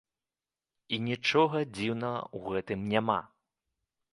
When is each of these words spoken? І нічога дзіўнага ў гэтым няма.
І 0.95 0.99
нічога 1.09 1.61
дзіўнага 1.75 2.21
ў 2.37 2.57
гэтым 2.57 2.89
няма. 2.95 3.19